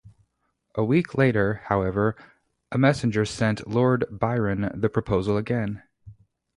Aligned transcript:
A 0.73 0.83
week 0.83 1.13
later, 1.13 1.61
however, 1.65 2.15
a 2.71 2.79
messenger 2.79 3.23
sent 3.23 3.67
Lord 3.69 4.03
Byron 4.09 4.71
the 4.73 4.89
proposal 4.89 5.37
again. 5.37 5.83